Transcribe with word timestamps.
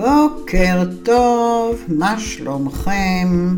בוקר 0.00 0.84
טוב, 1.02 1.84
מה 1.88 2.20
שלומכם? 2.20 3.56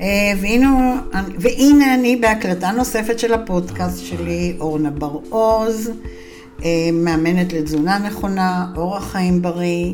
אה, 0.00 0.32
והנה, 0.40 1.00
והנה 1.38 1.94
אני 1.94 2.16
בהקלטה 2.16 2.70
נוספת 2.70 3.18
של 3.18 3.34
הפודקאסט 3.34 4.04
שלי, 4.04 4.56
אורנה 4.60 4.90
בר-עוז, 4.90 5.90
אה, 6.64 6.90
מאמנת 6.92 7.52
לתזונה 7.52 7.98
נכונה, 7.98 8.66
אורח 8.76 9.12
חיים 9.12 9.42
בריא, 9.42 9.92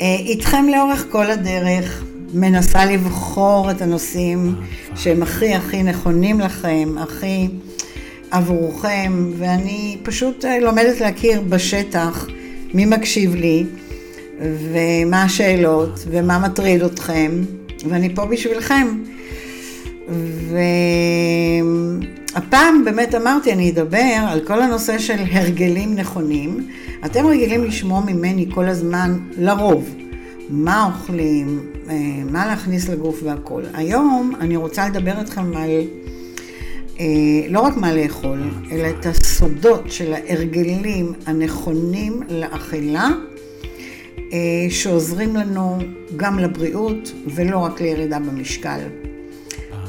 אה, 0.00 0.16
איתכם 0.18 0.64
לאורך 0.68 1.06
כל 1.10 1.30
הדרך, 1.30 2.04
מנסה 2.34 2.84
לבחור 2.84 3.70
את 3.70 3.82
הנושאים 3.82 4.54
שהם 4.96 5.22
הכי 5.22 5.54
הכי 5.54 5.82
נכונים 5.82 6.40
לכם, 6.40 6.88
הכי 6.98 7.48
עבורכם, 8.30 9.32
ואני 9.38 9.96
פשוט 10.02 10.44
לומדת 10.60 11.00
להכיר 11.00 11.40
בשטח 11.40 12.26
מי 12.74 12.84
מקשיב 12.84 13.34
לי, 13.34 13.64
ומה 14.40 15.22
השאלות, 15.22 16.04
ומה 16.10 16.38
מטריד 16.38 16.82
אתכם, 16.82 17.30
ואני 17.88 18.14
פה 18.14 18.26
בשבילכם. 18.26 18.86
והפעם 22.34 22.84
באמת 22.84 23.14
אמרתי, 23.14 23.52
אני 23.52 23.70
אדבר 23.70 24.24
על 24.28 24.40
כל 24.40 24.62
הנושא 24.62 24.98
של 24.98 25.18
הרגלים 25.32 25.94
נכונים. 25.94 26.68
אתם 27.06 27.26
רגילים 27.26 27.64
לשמוע 27.64 28.00
ממני 28.06 28.46
כל 28.54 28.68
הזמן, 28.68 29.18
לרוב, 29.38 29.94
מה 30.50 30.86
אוכלים, 30.86 31.60
אה, 31.90 31.96
מה 32.30 32.46
להכניס 32.46 32.88
לגוף 32.88 33.20
והכול. 33.22 33.62
היום 33.74 34.32
אני 34.40 34.56
רוצה 34.56 34.88
לדבר 34.88 35.18
איתכם 35.18 35.56
על 35.56 35.70
אה, 37.00 37.06
לא 37.48 37.60
רק 37.60 37.76
מה 37.76 37.92
לאכול, 37.94 38.38
אלא 38.72 38.88
את 38.88 39.06
הסודות 39.06 39.92
של 39.92 40.14
ההרגלים 40.14 41.12
הנכונים 41.26 42.22
לאכילה, 42.28 43.08
שעוזרים 44.70 45.36
לנו 45.36 45.78
גם 46.16 46.38
לבריאות 46.38 47.12
ולא 47.26 47.58
רק 47.58 47.80
לירידה 47.80 48.18
במשקל. 48.18 48.78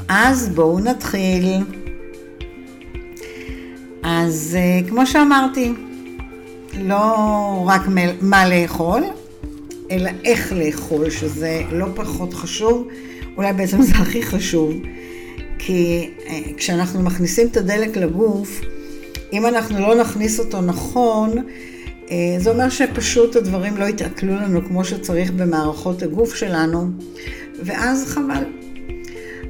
אז 0.08 0.48
בואו 0.48 0.78
נתחיל. 0.80 1.44
אז 4.02 4.56
אה, 4.60 4.88
כמו 4.88 5.06
שאמרתי, 5.06 5.72
לא 6.78 7.14
רק 7.66 7.82
מה 8.20 8.48
לאכול, 8.48 9.02
אלא 9.90 10.10
איך 10.24 10.52
לאכול, 10.52 11.10
שזה 11.10 11.62
לא 11.72 11.86
פחות 11.94 12.34
חשוב, 12.34 12.88
אולי 13.36 13.52
בעצם 13.52 13.82
זה 13.82 13.94
הכי 13.94 14.22
חשוב, 14.22 14.72
כי 15.58 16.10
אה, 16.26 16.40
כשאנחנו 16.56 17.02
מכניסים 17.02 17.46
את 17.46 17.56
הדלק 17.56 17.96
לגוף, 17.96 18.60
אם 19.32 19.46
אנחנו 19.46 19.80
לא 19.80 19.94
נכניס 19.94 20.40
אותו 20.40 20.60
נכון, 20.60 21.38
אה, 21.38 21.44
זה 22.38 22.50
אומר 22.50 22.68
שפשוט 22.68 23.36
הדברים 23.36 23.76
לא 23.76 23.84
יתעכלו 23.84 24.34
לנו 24.34 24.64
כמו 24.68 24.84
שצריך 24.84 25.30
במערכות 25.30 26.02
הגוף 26.02 26.34
שלנו, 26.34 26.90
ואז 27.64 28.06
חבל. 28.06 28.44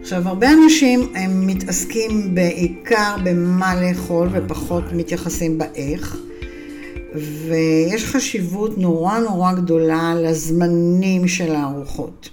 עכשיו, 0.01 0.29
הרבה 0.29 0.47
אנשים 0.53 1.13
הם 1.15 1.47
מתעסקים 1.47 2.35
בעיקר 2.35 3.17
במה 3.25 3.83
לאכול 3.83 4.29
ופחות 4.33 4.85
מתייחסים 4.93 5.59
באיך, 5.59 6.17
ויש 7.49 8.05
חשיבות 8.05 8.79
נורא 8.79 9.19
נורא 9.19 9.53
גדולה 9.53 10.15
לזמנים 10.17 11.29
של 11.29 11.55
הארוחות, 11.55 12.29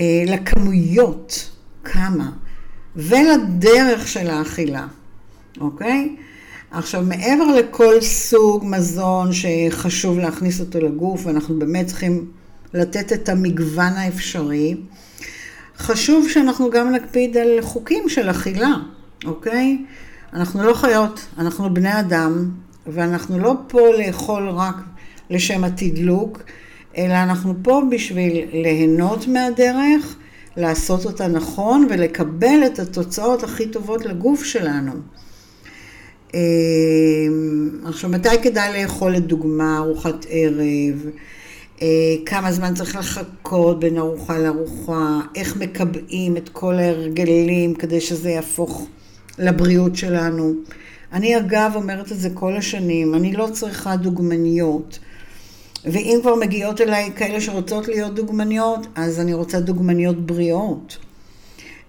אה, 0.00 0.22
לכמויות, 0.26 1.50
כמה, 1.84 2.30
ולדרך 2.96 4.08
של 4.08 4.30
האכילה, 4.30 4.86
אוקיי? 5.60 6.16
עכשיו, 6.70 7.02
מעבר 7.02 7.44
לכל 7.44 8.00
סוג 8.00 8.64
מזון 8.66 9.30
שחשוב 9.32 10.18
להכניס 10.18 10.60
אותו 10.60 10.80
לגוף, 10.80 11.26
ואנחנו 11.26 11.58
באמת 11.58 11.86
צריכים 11.86 12.30
לתת 12.74 13.12
את 13.12 13.28
המגוון 13.28 13.92
האפשרי, 13.92 14.76
חשוב 15.78 16.28
שאנחנו 16.28 16.70
גם 16.70 16.92
נקפיד 16.92 17.36
על 17.36 17.48
חוקים 17.60 18.08
של 18.08 18.30
אכילה, 18.30 18.74
אוקיי? 19.24 19.84
אנחנו 20.32 20.62
לא 20.62 20.74
חיות, 20.74 21.26
אנחנו 21.38 21.74
בני 21.74 22.00
אדם, 22.00 22.50
ואנחנו 22.86 23.38
לא 23.38 23.54
פה 23.68 23.80
לאכול 23.98 24.48
רק 24.48 24.76
לשם 25.30 25.64
התדלוק, 25.64 26.42
אלא 26.96 27.14
אנחנו 27.14 27.54
פה 27.62 27.82
בשביל 27.90 28.46
ליהנות 28.52 29.26
מהדרך, 29.28 30.16
לעשות 30.56 31.04
אותה 31.04 31.28
נכון 31.28 31.86
ולקבל 31.90 32.66
את 32.66 32.78
התוצאות 32.78 33.42
הכי 33.42 33.66
טובות 33.66 34.04
לגוף 34.04 34.44
שלנו. 34.44 34.92
אמ, 36.34 37.70
עכשיו, 37.84 38.10
מתי 38.10 38.42
כדאי 38.42 38.82
לאכול 38.82 39.12
לדוגמה 39.12 39.78
ארוחת 39.78 40.26
ערב? 40.28 41.06
אה, 41.82 41.86
כמה 42.26 42.52
זמן 42.52 42.74
צריך 42.74 42.96
לחכות 42.96 43.80
בין 43.80 43.98
ארוחה 43.98 44.38
לארוחה? 44.38 45.20
איך 45.34 45.56
מקבעים 45.56 46.36
את 46.36 46.48
כל 46.48 46.74
ההרגלים 46.74 47.74
כדי 47.74 48.00
שזה 48.00 48.30
יהפוך 48.30 48.86
לבריאות 49.38 49.96
שלנו? 49.96 50.52
אני 51.12 51.36
אגב 51.36 51.72
אומרת 51.74 52.12
את 52.12 52.20
זה 52.20 52.30
כל 52.34 52.56
השנים, 52.56 53.14
אני 53.14 53.32
לא 53.32 53.48
צריכה 53.52 53.96
דוגמניות. 53.96 54.98
ואם 55.84 56.18
כבר 56.22 56.34
מגיעות 56.34 56.80
אליי 56.80 57.10
כאלה 57.16 57.40
שרוצות 57.40 57.88
להיות 57.88 58.14
דוגמניות, 58.14 58.86
אז 58.94 59.20
אני 59.20 59.34
רוצה 59.34 59.60
דוגמניות 59.60 60.26
בריאות. 60.26 60.98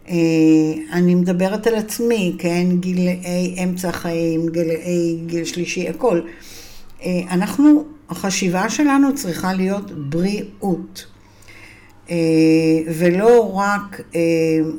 אה, 0.09 0.16
אני 0.91 1.16
מדברת 1.16 1.67
על 1.67 1.75
עצמי, 1.75 2.35
כן? 2.39 2.67
גילאי 2.79 3.56
אמצע 3.63 3.89
החיים, 3.89 4.50
גילאי 4.50 5.17
גיל 5.25 5.45
שלישי, 5.45 5.89
הכל. 5.89 6.22
אה, 7.03 7.22
אנחנו, 7.31 7.84
החשיבה 8.09 8.69
שלנו 8.69 9.16
צריכה 9.16 9.53
להיות 9.53 9.91
בריאות. 10.09 11.06
אה, 12.09 12.16
ולא 12.88 13.53
רק, 13.57 14.01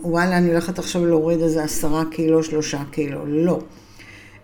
וואלה, 0.03 0.39
אני 0.39 0.49
הולכת 0.49 0.79
עכשיו 0.79 1.07
להוריד 1.07 1.41
איזה 1.41 1.65
עשרה 1.65 2.05
קילו, 2.11 2.43
שלושה 2.45 2.83
קילו. 2.91 3.27
לא. 3.27 3.61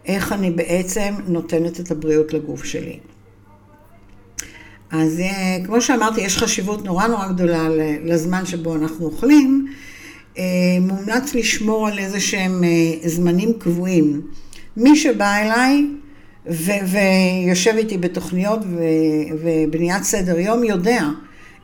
איך 0.06 0.32
אני 0.32 0.50
בעצם 0.50 1.14
נותנת 1.26 1.80
את 1.80 1.90
הבריאות 1.90 2.32
לגוף 2.32 2.64
שלי. 2.64 2.98
אז 4.90 5.22
כמו 5.64 5.80
שאמרתי, 5.80 6.20
יש 6.20 6.38
חשיבות 6.38 6.84
נורא 6.84 7.06
נורא 7.06 7.28
גדולה 7.28 7.68
לזמן 8.04 8.46
שבו 8.46 8.74
אנחנו 8.74 9.06
אוכלים. 9.06 9.68
אה, 10.38 10.42
מומלץ 10.80 11.34
לשמור 11.34 11.88
על 11.88 11.98
איזה 11.98 12.20
שהם 12.20 12.64
אה, 12.64 13.08
זמנים 13.08 13.52
קבועים. 13.58 14.20
מי 14.76 14.96
שבא 14.96 15.36
אליי 15.36 15.86
ו- 16.46 16.88
ויושב 17.46 17.74
איתי 17.76 17.98
בתוכניות 17.98 18.60
ו- 18.62 19.34
ובניית 19.42 20.02
סדר 20.02 20.38
יום 20.38 20.64
יודע, 20.64 21.04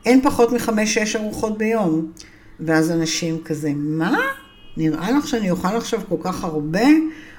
אין 0.05 0.21
פחות 0.21 0.51
מחמש-שש 0.51 1.15
ארוחות 1.15 1.57
ביום. 1.57 2.11
ואז 2.59 2.91
אנשים 2.91 3.37
כזה, 3.45 3.71
מה? 3.75 4.17
נראה 4.77 5.11
לך 5.11 5.27
שאני 5.27 5.51
אוכל 5.51 5.75
עכשיו 5.75 5.99
כל 6.09 6.15
כך 6.21 6.43
הרבה? 6.43 6.85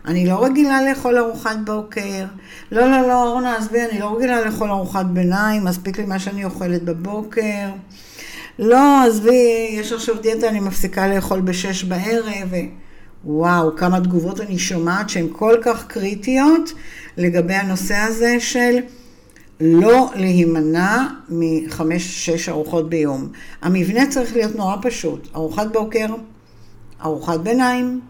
אני 0.07 0.27
לא 0.27 0.45
רגילה 0.45 0.83
לאכול 0.83 1.19
ארוחת 1.19 1.57
בוקר. 1.65 2.25
לא, 2.73 2.91
לא, 2.91 3.09
לא, 3.09 3.29
אורנה, 3.29 3.57
עזבי, 3.57 3.79
אני 3.91 4.01
לא 4.01 4.17
רגילה 4.17 4.45
לאכול 4.45 4.71
ארוחת 4.71 5.07
ביניים, 5.07 5.65
מספיק 5.65 5.99
לי 5.99 6.05
מה 6.07 6.19
שאני 6.19 6.45
אוכלת 6.45 6.83
בבוקר. 6.83 7.69
לא, 8.59 9.03
עזבי, 9.03 9.69
יש 9.71 9.93
עכשיו 9.93 10.15
דיאטה, 10.21 10.49
אני 10.49 10.61
מפסיקה 10.61 11.09
לאכול 11.15 11.41
בשש 11.41 11.85
בערב. 11.85 12.53
וואו, 13.25 13.77
כמה 13.77 14.01
תגובות 14.01 14.41
אני 14.41 14.59
שומעת 14.59 15.09
שהן 15.09 15.27
כל 15.33 15.55
כך 15.63 15.87
קריטיות 15.87 16.73
לגבי 17.17 17.55
הנושא 17.55 17.97
הזה 17.97 18.37
של 18.41 18.77
לא 19.61 20.11
להימנע 20.15 21.07
מחמש-שש 21.29 22.49
ארוחות 22.49 22.89
ביום. 22.89 23.29
המבנה 23.63 24.07
צריך 24.07 24.37
להיות 24.37 24.57
נורא 24.57 24.77
פשוט. 24.83 25.29
ארוחת 25.35 25.67
בוקר, 25.73 26.07
ארוחת 27.05 27.41
ביניים, 27.41 28.01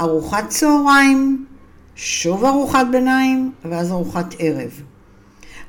ארוחת 0.00 0.48
צהריים, 0.48 1.46
שוב 1.94 2.44
ארוחת 2.44 2.86
ביניים, 2.92 3.52
ואז 3.64 3.90
ארוחת 3.90 4.34
ערב. 4.38 4.82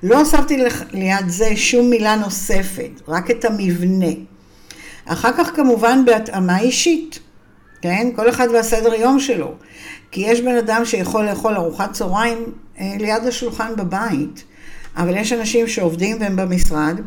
לא 0.04 0.20
הוספתי 0.20 0.58
ליד 0.92 1.28
זה 1.28 1.56
שום 1.56 1.90
מילה 1.90 2.16
נוספת, 2.16 3.02
רק 3.08 3.32
את 3.32 3.46
המבנה. 3.46 4.12
אחר 5.06 5.32
כך 5.38 5.56
כמובן 5.56 6.04
בהתאמה 6.06 6.60
אישית, 6.60 7.20
כן? 7.82 8.08
כל 8.16 8.30
אחד 8.30 8.48
והסדר 8.54 8.94
יום 8.94 9.20
שלו. 9.20 9.54
כי 10.12 10.22
יש 10.22 10.42
בן 10.42 10.56
אדם 10.56 10.86
שיכול 10.86 11.26
לאכול 11.26 11.56
ארוחת 11.56 11.94
צהריים 11.94 12.38
אה, 12.80 12.96
ליד 13.00 13.24
השולחן 13.28 13.76
בבית, 13.78 14.44
אבל 14.98 15.18
יש 15.18 15.34
אנשים 15.34 15.68
שעובדים 15.68 16.18
והם 16.20 16.36
במשרד. 16.36 17.00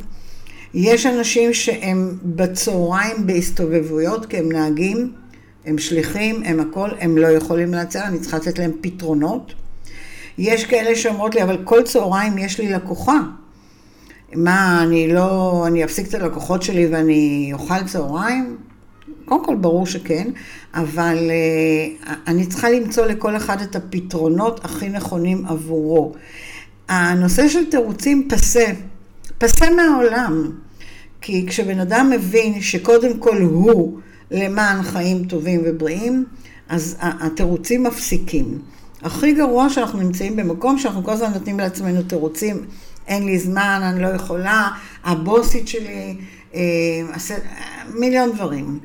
יש 0.74 1.06
אנשים 1.06 1.54
שהם 1.54 2.18
בצהריים 2.22 3.26
בהסתובבויות 3.26 4.26
כי 4.26 4.36
הם 4.36 4.52
נהגים, 4.52 5.12
הם 5.64 5.78
שליחים, 5.78 6.42
הם 6.44 6.60
הכל, 6.60 6.88
הם 7.00 7.18
לא 7.18 7.26
יכולים 7.26 7.74
לעצר, 7.74 8.02
אני 8.04 8.18
צריכה 8.18 8.36
לתת 8.36 8.58
להם 8.58 8.72
פתרונות. 8.80 9.54
יש 10.38 10.64
כאלה 10.64 10.96
שאומרות 10.96 11.34
לי, 11.34 11.42
אבל 11.42 11.58
כל 11.64 11.82
צהריים 11.82 12.38
יש 12.38 12.60
לי 12.60 12.72
לקוחה. 12.72 13.20
מה, 14.34 14.82
אני 14.82 15.12
לא, 15.12 15.64
אני 15.66 15.84
אפסיק 15.84 16.08
את 16.08 16.14
הלקוחות 16.14 16.62
שלי 16.62 16.86
ואני 16.86 17.50
אוכל 17.52 17.84
צהריים? 17.86 18.56
קודם 19.24 19.44
כל, 19.44 19.54
ברור 19.54 19.86
שכן, 19.86 20.30
אבל 20.74 21.30
uh, 21.30 22.10
אני 22.26 22.46
צריכה 22.46 22.70
למצוא 22.70 23.06
לכל 23.06 23.36
אחד 23.36 23.60
את 23.60 23.76
הפתרונות 23.76 24.64
הכי 24.64 24.88
נכונים 24.88 25.46
עבורו. 25.46 26.12
הנושא 26.88 27.48
של 27.48 27.70
תירוצים 27.70 28.28
פסה, 28.30 28.64
פסה 29.38 29.66
מהעולם. 29.70 30.50
כי 31.20 31.46
כשבן 31.48 31.80
אדם 31.80 32.10
מבין 32.10 32.60
שקודם 32.60 33.18
כל 33.18 33.36
הוא 33.42 33.98
למען 34.30 34.82
חיים 34.82 35.24
טובים 35.24 35.60
ובריאים, 35.64 36.24
אז 36.68 36.96
התירוצים 37.00 37.82
מפסיקים. 37.82 38.58
הכי 39.06 39.32
גרוע 39.32 39.68
שאנחנו 39.68 39.98
נמצאים 40.00 40.36
במקום 40.36 40.78
שאנחנו 40.78 41.04
כל 41.04 41.10
הזמן 41.10 41.32
נותנים 41.32 41.58
לעצמנו 41.58 42.02
תירוצים, 42.02 42.64
אין 43.06 43.26
לי 43.26 43.38
זמן, 43.38 43.80
אני 43.82 44.02
לא 44.02 44.08
יכולה, 44.08 44.68
הבוסית 45.04 45.68
שלי, 45.68 46.16
אה, 46.54 46.60
מיליון 47.94 48.32
דברים, 48.32 48.78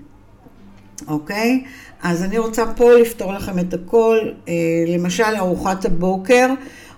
אוקיי? 1.07 1.63
אז 2.03 2.23
אני 2.23 2.37
רוצה 2.37 2.73
פה 2.75 2.93
לפתור 2.93 3.33
לכם 3.33 3.59
את 3.59 3.73
הכל. 3.73 4.17
אה, 4.47 4.53
למשל, 4.87 5.35
ארוחת 5.37 5.85
הבוקר, 5.85 6.47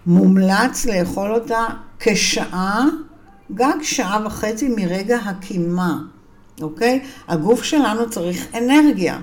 מומלץ 0.06 0.86
לאכול 0.86 1.34
אותה 1.34 1.66
כשעה, 2.00 2.86
גג 3.54 3.78
שעה 3.81 4.20
וחצי 4.25 4.70
מרגע 4.78 5.18
הקימה, 5.18 5.98
אוקיי? 6.62 7.00
הגוף 7.28 7.64
שלנו 7.64 8.10
צריך 8.10 8.48
אנרגיה. 8.58 9.20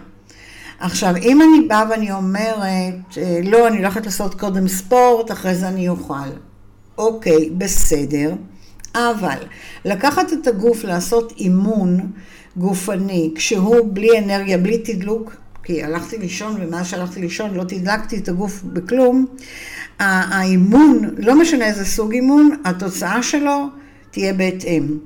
עכשיו, 0.81 1.17
אם 1.17 1.43
אני 1.43 1.69
באה 1.69 1.85
ואני 1.91 2.13
אומרת, 2.13 3.19
אה, 3.19 3.41
לא, 3.45 3.69
אני 3.69 3.77
הולכת 3.77 4.07
לעשות 4.07 4.35
קודם 4.35 4.69
ספורט, 4.69 5.31
אחרי 5.31 5.55
זה 5.55 5.69
אני 5.69 5.89
אוכל. 5.89 6.29
אוקיי, 6.99 7.51
בסדר, 7.59 8.35
אבל 8.95 9.39
לקחת 9.85 10.33
את 10.33 10.47
הגוף 10.47 10.85
לעשות 10.85 11.33
אימון 11.39 12.11
גופני, 12.57 13.33
כשהוא 13.35 13.95
בלי 13.95 14.19
אנרגיה, 14.19 14.59
בלי 14.59 14.79
תדלוק, 14.79 15.37
כי 15.63 15.85
הלכתי 15.85 16.19
לישון, 16.19 16.57
ומאז 16.61 16.87
שהלכתי 16.87 17.21
לישון 17.21 17.55
לא 17.55 17.65
תדלקתי 17.65 18.19
את 18.19 18.29
הגוף 18.29 18.63
בכלום, 18.63 19.27
האימון, 19.99 21.11
לא 21.19 21.41
משנה 21.41 21.67
איזה 21.67 21.85
סוג 21.85 22.13
אימון, 22.13 22.51
התוצאה 22.65 23.23
שלו 23.23 23.67
תהיה 24.11 24.33
בהתאם. 24.33 24.99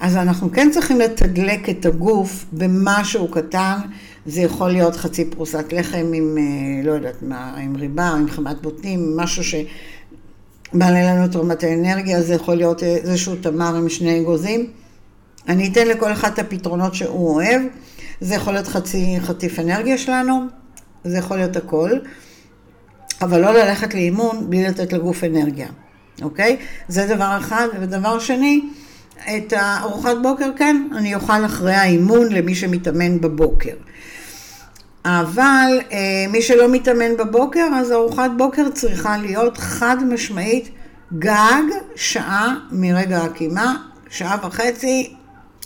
אז 0.00 0.16
אנחנו 0.16 0.52
כן 0.52 0.70
צריכים 0.70 1.00
לתדלק 1.00 1.68
את 1.68 1.86
הגוף 1.86 2.44
במשהו 2.52 3.28
קטן, 3.28 3.78
זה 4.26 4.40
יכול 4.40 4.70
להיות 4.70 4.96
חצי 4.96 5.24
פרוסת 5.24 5.72
לחם 5.72 6.06
עם, 6.14 6.38
אה, 6.38 6.84
לא 6.84 6.92
יודעת 6.92 7.22
מה, 7.22 7.54
עם 7.56 7.76
ריבה, 7.76 8.08
עם 8.08 8.28
חמת 8.28 8.62
בוטנים, 8.62 9.16
משהו 9.16 9.44
שמעלה 9.44 11.14
לנו 11.14 11.24
את 11.24 11.36
רמת 11.36 11.62
האנרגיה, 11.62 12.22
זה 12.22 12.34
יכול 12.34 12.54
להיות 12.54 12.82
איזשהו 12.82 13.36
תמר 13.36 13.76
עם 13.76 13.88
שני 13.88 14.20
אגוזים. 14.20 14.66
אני 15.48 15.68
אתן 15.72 15.88
לכל 15.88 16.12
אחד 16.12 16.32
את 16.32 16.38
הפתרונות 16.38 16.94
שהוא 16.94 17.34
אוהב. 17.34 17.62
זה 18.20 18.34
יכול 18.34 18.52
להיות 18.52 18.66
חצי 18.68 19.16
חטיף 19.20 19.58
אנרגיה 19.58 19.98
שלנו, 19.98 20.44
זה 21.04 21.18
יכול 21.18 21.36
להיות 21.36 21.56
הכל, 21.56 21.90
אבל 23.22 23.40
לא 23.40 23.52
ללכת 23.52 23.94
לאימון 23.94 24.50
בלי 24.50 24.64
לתת 24.64 24.92
לגוף 24.92 25.24
אנרגיה, 25.24 25.68
אוקיי? 26.22 26.56
זה 26.88 27.06
דבר 27.06 27.36
אחד. 27.38 27.66
ודבר 27.80 28.18
שני, 28.18 28.60
את 29.36 29.52
הארוחת 29.56 30.16
בוקר, 30.22 30.50
כן, 30.56 30.88
אני 30.96 31.14
אוכל 31.14 31.44
אחרי 31.44 31.74
האימון 31.74 32.32
למי 32.32 32.54
שמתאמן 32.54 33.20
בבוקר. 33.20 33.74
אבל 35.04 35.80
אה, 35.92 36.26
מי 36.28 36.42
שלא 36.42 36.68
מתאמן 36.72 37.16
בבוקר, 37.16 37.66
אז 37.74 37.92
ארוחת 37.92 38.30
בוקר 38.36 38.70
צריכה 38.74 39.16
להיות 39.16 39.58
חד 39.58 39.96
משמעית 40.08 40.68
גג 41.18 41.62
שעה 41.96 42.54
מרגע 42.70 43.18
הקימה, 43.18 43.76
שעה 44.10 44.36
וחצי, 44.46 45.14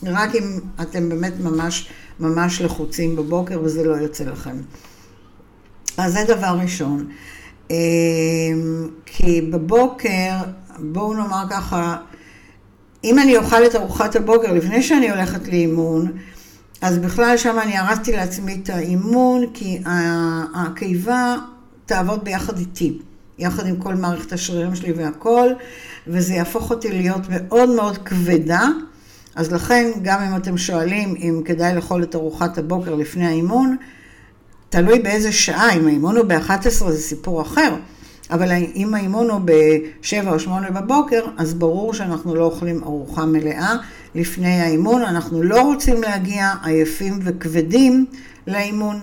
רק 0.02 0.34
אם 0.34 0.58
אתם 0.82 1.08
באמת 1.08 1.32
ממש 1.40 1.88
ממש 2.20 2.60
לחוצים 2.60 3.16
בבוקר 3.16 3.60
וזה 3.62 3.84
לא 3.84 3.94
יוצא 3.94 4.24
לכם. 4.24 4.56
אז 5.96 6.12
זה 6.12 6.24
דבר 6.28 6.56
ראשון. 6.62 7.08
אה, 7.70 7.76
כי 9.06 9.40
בבוקר, 9.40 10.30
בואו 10.78 11.14
נאמר 11.14 11.44
ככה, 11.50 11.96
אם 13.04 13.18
אני 13.18 13.36
אוכל 13.36 13.66
את 13.66 13.74
ארוחת 13.74 14.16
הבוקר 14.16 14.52
לפני 14.52 14.82
שאני 14.82 15.10
הולכת 15.10 15.48
לאימון, 15.48 16.12
אז 16.80 16.98
בכלל 16.98 17.36
שם 17.36 17.58
אני 17.62 17.78
הרסתי 17.78 18.12
לעצמי 18.12 18.60
את 18.62 18.70
האימון, 18.70 19.44
כי 19.54 19.82
הקיבה 20.54 21.36
תעבוד 21.86 22.24
ביחד 22.24 22.58
איתי, 22.58 22.98
יחד 23.38 23.66
עם 23.66 23.76
כל 23.76 23.94
מערכת 23.94 24.32
השרירים 24.32 24.74
שלי 24.74 24.92
והכל, 24.92 25.48
וזה 26.06 26.34
יהפוך 26.34 26.70
אותי 26.70 26.88
להיות 26.92 27.20
מאוד 27.30 27.68
מאוד 27.68 27.98
כבדה. 27.98 28.68
אז 29.34 29.52
לכן, 29.52 29.90
גם 30.02 30.22
אם 30.22 30.36
אתם 30.36 30.58
שואלים 30.58 31.14
אם 31.16 31.42
כדאי 31.44 31.74
לאכול 31.74 32.02
את 32.02 32.14
ארוחת 32.14 32.58
הבוקר 32.58 32.94
לפני 32.94 33.26
האימון, 33.26 33.76
תלוי 34.68 34.98
באיזה 34.98 35.32
שעה, 35.32 35.72
אם 35.72 35.86
האימון 35.86 36.16
הוא 36.16 36.24
ב-11 36.24 36.68
זה 36.68 37.00
סיפור 37.00 37.42
אחר, 37.42 37.74
אבל 38.34 38.52
אם 38.74 38.94
האימון 38.94 39.30
הוא 39.30 39.40
ב-7 39.44 40.26
או 40.26 40.38
8 40.38 40.70
בבוקר, 40.70 41.24
אז 41.36 41.54
ברור 41.54 41.94
שאנחנו 41.94 42.34
לא 42.34 42.44
אוכלים 42.44 42.82
ארוחה 42.82 43.26
מלאה 43.26 43.76
לפני 44.14 44.60
האימון, 44.60 45.02
אנחנו 45.02 45.42
לא 45.42 45.62
רוצים 45.62 46.02
להגיע 46.02 46.52
עייפים 46.62 47.18
וכבדים 47.22 48.06
לאימון. 48.46 49.00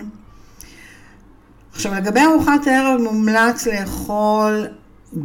עכשיו, 1.74 1.94
לגבי 1.94 2.20
ארוחת 2.20 2.68
הערב 2.68 3.02
מומלץ 3.02 3.68
לאכול 3.68 4.68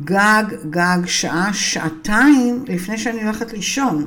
גג, 0.04 0.44
גג, 0.70 0.98
שעה, 1.06 1.50
שעתיים 1.52 2.64
לפני 2.68 2.98
שאני 2.98 3.24
הולכת 3.24 3.52
לישון. 3.52 4.06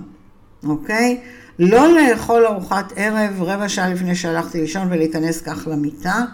אוקיי? 0.63 1.21
לא 1.59 1.93
לאכול 1.93 2.45
ארוחת 2.45 2.93
ערב 2.95 3.41
רבע 3.43 3.69
שעה 3.69 3.89
לפני 3.89 4.15
שהלכתי 4.15 4.61
לישון 4.61 4.87
ולהיכנס 4.91 5.41
כך 5.41 5.67
למיטה. 5.67 6.25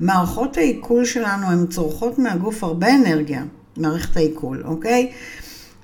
מערכות 0.00 0.56
העיכול 0.56 1.04
שלנו 1.04 1.46
הן 1.46 1.66
צורכות 1.66 2.18
מהגוף 2.18 2.64
הרבה 2.64 2.94
אנרגיה, 2.94 3.42
מערכת 3.76 4.16
העיכול, 4.16 4.62
אוקיי? 4.64 5.10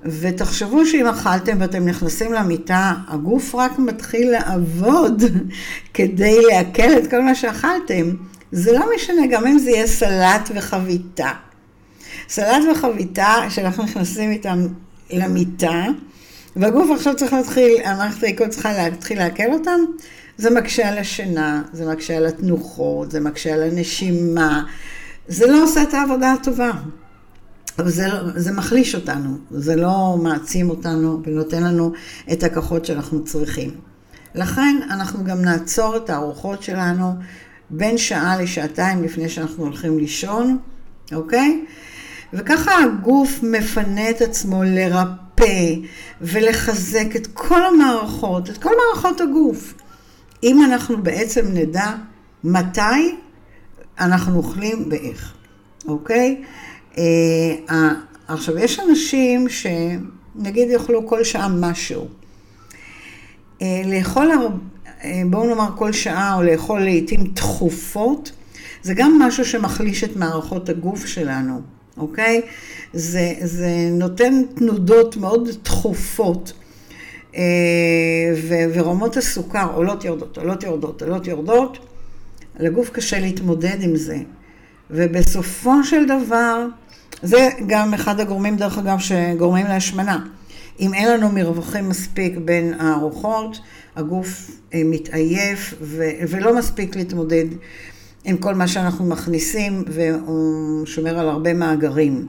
ותחשבו 0.05 0.87
שאם 0.87 1.07
אכלתם 1.07 1.57
ואתם 1.61 1.85
נכנסים 1.85 2.33
למיטה, 2.33 2.95
הגוף 3.09 3.55
רק 3.55 3.79
מתחיל 3.79 4.31
לעבוד 4.31 5.23
כדי 5.95 6.43
לעכל 6.43 6.99
את 6.99 7.11
כל 7.11 7.23
מה 7.23 7.35
שאכלתם. 7.35 8.11
זה 8.53 8.73
לא 8.73 8.87
משנה, 8.97 9.27
גם 9.31 9.47
אם 9.47 9.59
זה 9.59 9.71
יהיה 9.71 9.87
סלט 9.87 10.51
וחביתה. 10.55 11.31
סלט 12.29 12.63
וחביתה, 12.73 13.35
שאנחנו 13.49 13.85
נכנסים 13.85 14.31
איתם 14.31 14.67
למיטה, 15.11 15.85
והגוף 16.57 16.91
עכשיו 16.91 17.17
צריך 17.17 17.33
להתחיל, 17.33 17.73
המערכת 17.85 18.23
העיכול 18.23 18.49
צריכה 18.49 18.73
להתחיל 18.73 19.19
לעכל 19.19 19.53
אותם, 19.53 19.81
זה 20.39 20.51
מקשה 20.51 20.89
על 20.89 20.99
השינה, 20.99 21.63
זה 21.73 21.93
מקשה 21.93 22.17
על 22.17 22.27
התנוחות, 22.27 23.11
זה 23.11 23.21
מקשה 23.21 23.55
על 23.55 23.63
הנשימה, 23.63 24.65
זה 25.29 25.47
לא 25.47 25.65
עושה 25.65 25.83
את 25.83 25.95
העבודה 25.95 26.33
הטובה. 26.33 26.71
אבל 27.79 27.91
זה, 27.91 28.09
לא, 28.09 28.19
זה 28.35 28.53
מחליש 28.53 28.95
אותנו, 28.95 29.39
זה 29.51 29.77
לא 29.77 30.19
מעצים 30.23 30.71
אותנו 30.71 31.23
ונותן 31.25 31.63
לנו 31.63 31.93
את 32.33 32.43
הכוחות 32.43 32.85
שאנחנו 32.85 33.25
צריכים. 33.25 33.71
לכן 34.35 34.77
אנחנו 34.91 35.25
גם 35.25 35.43
נעצור 35.43 35.97
את 35.97 36.11
הארוחות 36.11 36.63
שלנו 36.63 37.13
בין 37.71 37.99
שעה 37.99 38.43
לשעתיים 38.43 39.03
לפני 39.03 39.29
שאנחנו 39.29 39.65
הולכים 39.65 39.99
לישון, 39.99 40.59
אוקיי? 41.13 41.65
וככה 42.33 42.73
הגוף 42.85 43.41
מפנה 43.43 44.11
את 44.11 44.21
עצמו 44.23 44.63
לרפא. 44.63 45.27
לרפא 45.41 45.75
ולחזק 46.21 47.17
את 47.17 47.27
כל 47.27 47.65
המערכות, 47.65 48.51
את 48.51 48.59
כל 48.59 48.71
מערכות 48.77 49.21
הגוף. 49.21 49.75
אם 50.43 50.65
אנחנו 50.65 51.03
בעצם 51.03 51.47
נדע 51.53 51.95
מתי 52.45 53.17
אנחנו 54.01 54.37
אוכלים 54.37 54.85
ואיך, 54.91 55.35
אוקיי? 55.89 56.43
אה, 56.99 57.93
עכשיו, 58.29 58.59
יש 58.59 58.81
אנשים 58.81 59.47
שנגיד 59.49 60.71
יאכלו 60.71 61.07
כל 61.07 61.25
שעה 61.25 61.49
משהו. 61.49 62.09
אה, 63.63 63.83
לאכול, 63.87 64.31
אה, 65.05 65.23
בואו 65.31 65.47
נאמר 65.47 65.69
כל 65.77 65.93
שעה, 65.93 66.35
או 66.35 66.43
לאכול 66.43 66.81
לעיתים 66.81 67.27
תכופות, 67.35 68.33
זה 68.83 68.95
גם 68.95 69.19
משהו 69.19 69.45
שמחליש 69.45 70.05
את 70.05 70.17
מערכות 70.17 70.69
הגוף 70.69 71.07
שלנו. 71.07 71.61
אוקיי? 71.97 72.43
זה, 72.93 73.35
זה 73.41 73.89
נותן 73.93 74.43
תנודות 74.55 75.17
מאוד 75.17 75.49
תכופות, 75.63 76.53
ו, 78.37 78.55
ורמות 78.75 79.17
הסוכר 79.17 79.67
עולות 79.75 80.05
יורדות, 80.05 80.39
עולות 80.39 80.63
יורדות, 80.63 81.03
עולות 81.03 81.27
יורדות, 81.27 81.79
לגוף 82.59 82.91
קשה 82.91 83.21
להתמודד 83.21 83.77
עם 83.81 83.97
זה. 83.97 84.19
ובסופו 84.91 85.85
של 85.85 86.07
דבר, 86.07 86.67
זה 87.23 87.49
גם 87.67 87.95
אחד 87.95 88.21
הגורמים, 88.21 88.57
דרך 88.57 88.79
אגב, 88.79 88.99
שגורמים 88.99 89.67
להשמנה. 89.67 90.27
אם 90.81 90.95
אין 90.95 91.09
לנו 91.09 91.29
מרווחים 91.29 91.89
מספיק 91.89 92.37
בין 92.45 92.75
הארוחות, 92.81 93.59
הגוף 93.97 94.51
אה, 94.75 94.83
מתעייף 94.85 95.75
ו- 95.81 96.11
ולא 96.29 96.57
מספיק 96.57 96.97
להתמודד 96.97 97.45
עם 98.25 98.37
כל 98.37 98.55
מה 98.55 98.69
שאנחנו 98.69 99.05
מכניסים, 99.05 99.85
והוא 99.89 100.87
שומר 100.87 101.19
על 101.19 101.29
הרבה 101.29 101.55
מאגרים. 101.55 102.27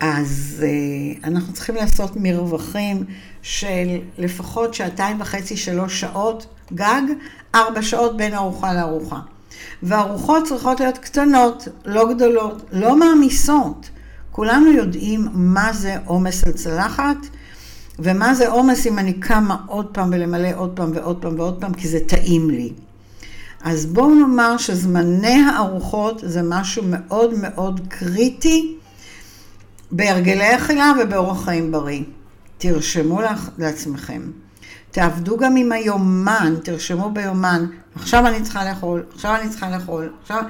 אז 0.00 0.64
uh, 0.64 1.26
אנחנו 1.26 1.52
צריכים 1.52 1.74
לעשות 1.74 2.16
מרווחים 2.16 3.04
של 3.42 3.98
לפחות 4.18 4.74
שעתיים 4.74 5.20
וחצי, 5.20 5.56
שלוש 5.56 6.00
שעות 6.00 6.46
גג, 6.72 7.02
ארבע 7.54 7.82
שעות 7.82 8.16
בין 8.16 8.34
ארוחה 8.34 8.74
לארוחה. 8.74 9.20
וארוחות 9.82 10.44
צריכות 10.44 10.80
להיות 10.80 10.98
קטנות, 10.98 11.68
לא 11.84 12.14
גדולות, 12.14 12.62
לא 12.72 12.96
מעמיסות. 12.96 13.90
כולנו 14.32 14.72
יודעים 14.72 15.28
מה 15.32 15.72
זה 15.72 15.96
עומס 16.04 16.44
על 16.44 16.52
צלחת, 16.52 17.16
ומה 17.98 18.34
זה 18.34 18.48
עומס 18.48 18.86
אם 18.86 18.98
אני 18.98 19.12
קמה 19.12 19.56
עוד 19.66 19.86
פעם 19.86 20.10
ולמלא 20.12 20.48
עוד 20.56 20.70
פעם 20.74 20.90
ועוד 20.94 21.22
פעם 21.22 21.38
ועוד 21.38 21.60
פעם, 21.60 21.74
כי 21.74 21.88
זה 21.88 21.98
טעים 22.06 22.50
לי. 22.50 22.72
אז 23.62 23.86
בואו 23.86 24.14
נאמר 24.14 24.56
שזמני 24.56 25.44
הארוחות 25.50 26.22
זה 26.26 26.40
משהו 26.44 26.82
מאוד 26.86 27.34
מאוד 27.42 27.80
קריטי 27.88 28.75
בהרגלי 29.90 30.56
אכילה 30.56 30.92
ובאורח 31.02 31.44
חיים 31.44 31.72
בריא. 31.72 32.02
תרשמו 32.58 33.20
לעצמכם. 33.58 34.22
תעבדו 34.90 35.36
גם 35.36 35.56
עם 35.56 35.72
היומן, 35.72 36.54
תרשמו 36.62 37.10
ביומן, 37.10 37.66
עכשיו 37.94 38.26
אני 38.26 38.42
צריכה 38.42 38.64
לאכול, 38.64 39.04
עכשיו 39.14 39.36
אני 39.40 39.48
צריכה 39.50 39.70
לאכול, 39.70 40.12
עכשיו... 40.22 40.42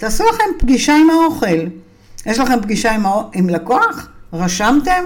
תעשו 0.00 0.24
לכם 0.24 0.44
פגישה 0.58 0.96
עם 0.96 1.10
האוכל. 1.10 1.66
יש 2.26 2.38
לכם 2.38 2.60
פגישה 2.62 2.92
עם, 2.92 3.06
האו... 3.06 3.30
עם 3.34 3.48
לקוח? 3.48 4.08
רשמתם? 4.32 5.04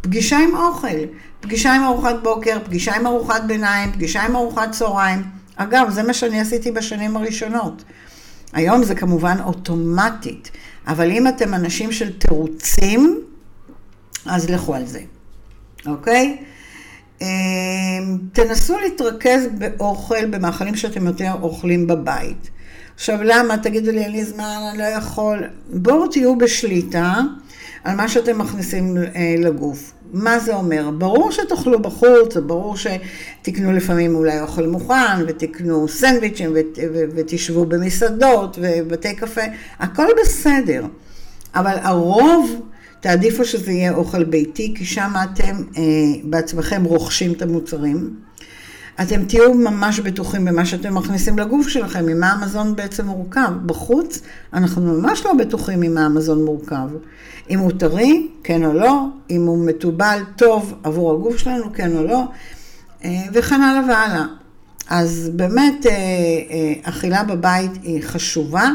פגישה 0.00 0.38
עם 0.38 0.56
אוכל. 0.56 0.98
פגישה 1.40 1.74
עם 1.74 1.84
ארוחת 1.84 2.14
בוקר, 2.22 2.58
פגישה 2.64 2.96
עם 2.96 3.06
ארוחת 3.06 3.42
ביניים, 3.46 3.92
פגישה 3.92 4.22
עם 4.22 4.36
ארוחת 4.36 4.70
צהריים. 4.72 5.22
אגב, 5.56 5.90
זה 5.90 6.02
מה 6.02 6.12
שאני 6.12 6.40
עשיתי 6.40 6.70
בשנים 6.70 7.16
הראשונות. 7.16 7.84
היום 8.52 8.84
זה 8.84 8.94
כמובן 8.94 9.36
אוטומטית, 9.44 10.50
אבל 10.86 11.10
אם 11.10 11.28
אתם 11.28 11.54
אנשים 11.54 11.92
של 11.92 12.18
תירוצים, 12.18 13.20
אז 14.26 14.50
לכו 14.50 14.74
על 14.74 14.86
זה, 14.86 15.00
אוקיי? 15.86 16.36
אמ, 17.20 17.26
תנסו 18.32 18.78
להתרכז 18.78 19.48
באוכל, 19.58 20.26
במאכלים 20.26 20.74
שאתם 20.76 21.06
יותר 21.06 21.32
אוכלים 21.42 21.86
בבית. 21.86 22.50
עכשיו, 22.94 23.18
למה? 23.22 23.58
תגידו 23.58 23.90
לי, 23.90 24.04
אין 24.04 24.12
לי 24.12 24.24
זמן, 24.24 24.56
אני 24.70 24.78
לא 24.78 24.84
יכול. 24.84 25.42
בואו 25.72 26.08
תהיו 26.08 26.38
בשליטה 26.38 27.20
על 27.84 27.96
מה 27.96 28.08
שאתם 28.08 28.38
מכניסים 28.38 28.96
אה, 28.96 29.34
לגוף. 29.38 29.92
מה 30.12 30.38
זה 30.38 30.54
אומר? 30.54 30.90
ברור 30.90 31.32
שתאכלו 31.32 31.82
בחוץ, 31.82 32.36
ברור 32.46 32.76
שתקנו 32.76 33.72
לפעמים 33.72 34.14
אולי 34.14 34.40
אוכל 34.40 34.66
מוכן, 34.66 35.22
ותקנו 35.28 35.88
סנדוויצ'ים, 35.88 36.56
ותשבו 37.16 37.66
במסעדות, 37.66 38.58
ובתי 38.62 39.14
קפה, 39.14 39.40
הכל 39.78 40.06
בסדר. 40.22 40.86
אבל 41.54 41.76
הרוב, 41.82 42.60
תעדיפו 43.00 43.44
שזה 43.44 43.72
יהיה 43.72 43.94
אוכל 43.94 44.24
ביתי, 44.24 44.74
כי 44.76 44.84
שם 44.84 45.12
אתם 45.24 45.62
אה, 45.76 45.82
בעצמכם 46.24 46.84
רוכשים 46.84 47.32
את 47.32 47.42
המוצרים. 47.42 48.14
אתם 49.02 49.24
תהיו 49.24 49.54
ממש 49.54 50.00
בטוחים 50.00 50.44
במה 50.44 50.66
שאתם 50.66 50.94
מכניסים 50.94 51.38
לגוף 51.38 51.68
שלכם, 51.68 52.06
ממה 52.06 52.32
המזון 52.32 52.76
בעצם 52.76 53.06
מורכב. 53.06 53.52
בחוץ 53.66 54.20
אנחנו 54.52 54.82
ממש 54.82 55.24
לא 55.24 55.34
בטוחים 55.34 55.80
ממה 55.80 56.06
המזון 56.06 56.44
מורכב. 56.44 56.88
אם 57.50 57.58
הוא 57.58 57.72
טרי, 57.78 58.28
כן 58.44 58.64
או 58.64 58.72
לא, 58.72 59.06
אם 59.30 59.46
הוא 59.46 59.66
מתובל 59.66 60.22
טוב 60.36 60.74
עבור 60.82 61.12
הגוף 61.12 61.36
שלנו, 61.36 61.72
כן 61.74 61.96
או 61.96 62.04
לא, 62.04 62.22
אה, 63.04 63.10
וכן 63.32 63.60
הלאה 63.62 63.80
והלאה. 63.88 64.26
אז 64.88 65.30
באמת 65.34 65.86
אה, 65.86 65.92
אה, 65.92 66.72
אכילה 66.82 67.22
בבית 67.22 67.70
היא 67.82 68.02
חשובה, 68.02 68.70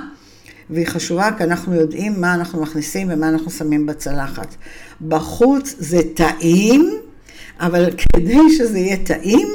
והיא 0.70 0.88
חשובה 0.88 1.30
כי 1.38 1.44
אנחנו 1.44 1.75
יודעים 1.75 2.22
מה 2.22 2.34
אנחנו 2.34 2.62
מכניסים 2.62 3.08
ומה 3.12 3.30
אנחנו 3.30 3.51
שמים 3.51 3.86
בצלחת. 3.86 4.56
בחוץ 5.08 5.75
זה 5.80 6.00
טעים, 6.16 6.90
אבל 7.60 7.90
כדי 7.98 8.50
שזה 8.58 8.80
יהיה 8.80 8.98
טעים, 8.98 9.48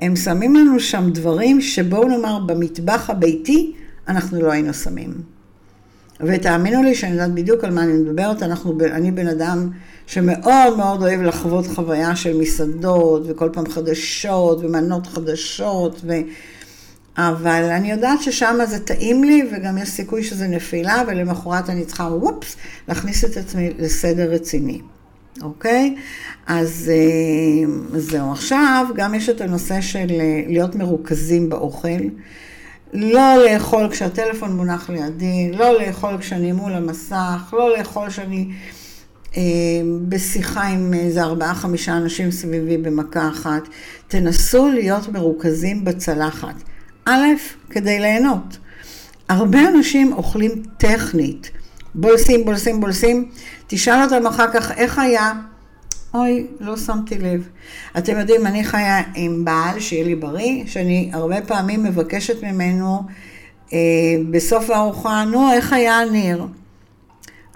הם 0.00 0.16
שמים 0.16 0.54
לנו 0.56 0.80
שם 0.80 1.10
דברים 1.12 1.60
שבואו 1.60 2.08
נאמר 2.08 2.38
במטבח 2.38 3.10
הביתי 3.10 3.72
אנחנו 4.08 4.42
לא 4.42 4.52
היינו 4.52 4.74
שמים. 4.74 5.14
ותאמינו 6.20 6.82
לי 6.82 6.94
שאני 6.94 7.12
יודעת 7.12 7.34
בדיוק 7.34 7.64
על 7.64 7.70
מה 7.70 7.82
אני 7.82 7.92
מדברת, 7.92 8.42
אנחנו, 8.42 8.78
אני 8.84 9.10
בן 9.10 9.28
אדם 9.28 9.70
שמאוד 10.06 10.76
מאוד 10.76 11.02
אוהב 11.02 11.20
לחוות 11.20 11.66
חוויה 11.66 12.16
של 12.16 12.36
מסעדות 12.36 13.22
וכל 13.26 13.48
פעם 13.52 13.68
חדשות 13.68 14.58
ומנות 14.64 15.06
חדשות, 15.06 16.00
ו... 16.04 16.12
אבל 17.18 17.62
אני 17.70 17.90
יודעת 17.90 18.22
ששם 18.22 18.56
זה 18.66 18.78
טעים 18.78 19.24
לי 19.24 19.42
וגם 19.52 19.78
יש 19.78 19.88
סיכוי 19.88 20.24
שזה 20.24 20.48
נפילה 20.48 21.02
ולמחרת 21.06 21.70
אני 21.70 21.84
צריכה 21.84 22.02
וופס 22.02 22.56
להכניס 22.88 23.24
את 23.24 23.36
עצמי 23.36 23.70
לסדר 23.78 24.30
רציני. 24.30 24.80
אוקיי? 25.42 25.96
אז 26.46 26.92
אה, 26.94 28.00
זהו. 28.00 28.32
עכשיו 28.32 28.86
גם 28.94 29.14
יש 29.14 29.28
את 29.28 29.40
הנושא 29.40 29.80
של 29.80 30.10
אה, 30.10 30.42
להיות 30.46 30.74
מרוכזים 30.74 31.48
באוכל. 31.48 31.88
לא 32.92 33.44
לאכול 33.44 33.88
כשהטלפון 33.90 34.56
מונח 34.56 34.90
לידי, 34.90 35.50
לא 35.52 35.78
לאכול 35.80 36.18
כשאני 36.18 36.52
מול 36.52 36.72
המסך, 36.72 37.52
לא 37.52 37.78
לאכול 37.78 38.08
כשאני 38.08 38.48
אה, 39.36 39.42
בשיחה 40.08 40.62
עם 40.62 40.94
איזה 40.94 41.22
ארבעה 41.22 41.54
חמישה 41.54 41.96
אנשים 41.96 42.30
סביבי 42.30 42.76
במכה 42.76 43.28
אחת. 43.28 43.62
תנסו 44.08 44.68
להיות 44.68 45.08
מרוכזים 45.08 45.84
בצלחת. 45.84 46.54
א', 47.04 47.26
כדי 47.70 48.00
ליהנות. 48.00 48.58
הרבה 49.28 49.68
אנשים 49.68 50.12
אוכלים 50.12 50.62
טכנית. 50.78 51.50
בולסים, 51.94 52.44
בולסים, 52.44 52.80
בולסים. 52.80 53.28
תשאל 53.66 54.02
אותם 54.04 54.26
אחר 54.26 54.52
כך 54.52 54.72
איך 54.72 54.98
היה. 54.98 55.32
אוי, 56.14 56.46
לא 56.60 56.76
שמתי 56.76 57.18
לב. 57.18 57.48
אתם 57.98 58.18
יודעים, 58.18 58.46
אני 58.46 58.64
חיה 58.64 59.02
עם 59.14 59.44
בעל 59.44 59.80
שיהיה 59.80 60.04
לי 60.04 60.14
בריא, 60.14 60.66
שאני 60.66 61.10
הרבה 61.12 61.40
פעמים 61.40 61.82
מבקשת 61.82 62.42
ממנו 62.44 63.02
אה, 63.72 63.78
בסוף 64.30 64.70
הארוחה, 64.70 65.24
נו, 65.24 65.52
איך 65.52 65.72
היה 65.72 65.98
הניר? 65.98 66.46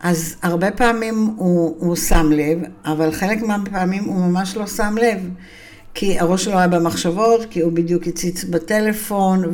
אז 0.03 0.37
הרבה 0.43 0.71
פעמים 0.71 1.35
הוא, 1.37 1.77
הוא 1.79 1.97
שם 1.97 2.33
לב, 2.33 2.59
אבל 2.85 3.13
חלק 3.13 3.43
מהפעמים 3.43 4.05
הוא 4.05 4.17
ממש 4.17 4.57
לא 4.57 4.67
שם 4.67 4.95
לב, 5.03 5.19
כי 5.95 6.19
הראש 6.19 6.45
שלו 6.45 6.59
היה 6.59 6.69
במחשבות, 6.69 7.41
כי 7.51 7.61
הוא 7.61 7.73
בדיוק 7.73 8.07
הציץ 8.07 8.45
בטלפון, 8.45 9.45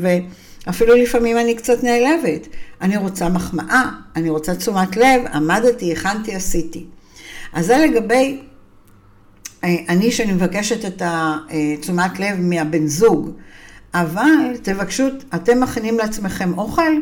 ואפילו 0.67 0.95
לפעמים 0.95 1.39
אני 1.39 1.55
קצת 1.55 1.83
נעלבת. 1.83 2.47
אני 2.83 2.97
רוצה 2.97 3.29
מחמאה, 3.29 3.91
אני 4.17 4.31
רוצה 4.31 4.55
תשומת 4.55 4.97
לב, 4.97 5.27
עמדתי, 5.35 5.93
הכנתי, 5.93 6.35
עשיתי. 6.35 6.85
אז 7.53 7.67
זה 7.67 7.77
לגבי 7.77 8.41
אה, 9.65 9.77
אני 9.89 10.13
שאני 10.13 10.33
מבקשת 10.33 10.85
את 10.85 11.03
התשומת 11.05 12.21
לב 12.21 12.41
מהבן 12.41 12.87
זוג, 12.87 13.31
אבל 13.95 14.57
תבקשו, 14.63 15.05
אתם 15.35 15.61
מכינים 15.61 15.99
לעצמכם 15.99 16.59
אוכל, 16.59 16.93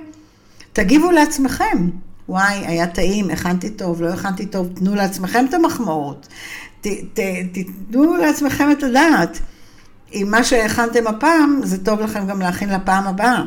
תגיבו 0.72 1.10
לעצמכם. 1.10 1.88
וואי, 2.28 2.66
היה 2.66 2.86
טעים, 2.86 3.30
הכנתי 3.30 3.70
טוב, 3.70 4.02
לא 4.02 4.08
הכנתי 4.08 4.46
טוב, 4.46 4.68
תנו 4.74 4.94
לעצמכם 4.94 5.46
את 5.48 5.54
המחמאות. 5.54 6.28
תיתנו 6.80 8.16
לעצמכם 8.16 8.70
את 8.70 8.82
הדעת. 8.82 9.38
אם 10.14 10.26
מה 10.30 10.44
שהכנתם 10.44 11.06
הפעם, 11.06 11.60
זה 11.62 11.84
טוב 11.84 12.00
לכם 12.00 12.26
גם 12.26 12.40
להכין 12.40 12.68
לפעם 12.68 13.06
הבאה, 13.06 13.42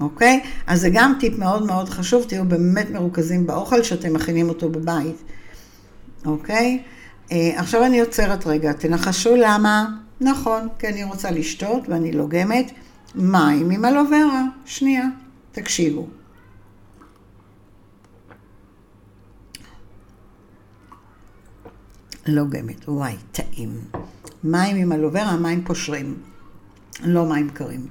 אוקיי? 0.00 0.40
אז 0.66 0.80
זה 0.80 0.90
גם 0.92 1.14
טיפ 1.20 1.38
מאוד 1.38 1.66
מאוד 1.66 1.88
חשוב, 1.88 2.24
תהיו 2.28 2.44
באמת 2.44 2.90
מרוכזים 2.90 3.46
באוכל 3.46 3.82
שאתם 3.82 4.12
מכינים 4.12 4.48
אותו 4.48 4.68
בבית, 4.68 5.22
אוקיי? 6.26 6.82
אה, 7.32 7.52
עכשיו 7.56 7.84
אני 7.84 8.00
עוצרת 8.00 8.46
רגע, 8.46 8.72
תנחשו 8.72 9.36
למה? 9.36 9.86
נכון, 10.20 10.68
כי 10.78 10.88
אני 10.88 11.04
רוצה 11.04 11.30
לשתות 11.30 11.88
ואני 11.88 12.12
לוגמת 12.12 12.70
מים 13.14 13.70
עם 13.70 13.84
אלוברה. 13.84 14.44
שנייה, 14.64 15.06
תקשיבו. 15.52 16.19
לוגמת, 22.30 22.88
וואי, 22.88 23.14
טעים. 23.32 23.70
מים 24.44 24.76
עם 24.76 24.92
אלוברה, 24.92 25.36
מים 25.36 25.64
פושרים, 25.64 26.14
לא 27.04 27.26
מים 27.26 27.48
קרים. 27.48 27.86